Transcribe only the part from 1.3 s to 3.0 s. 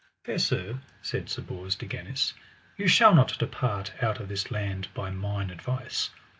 Bors de Ganis, ye